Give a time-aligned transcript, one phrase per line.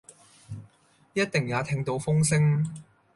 [1.13, 2.67] 一定也聽到風聲，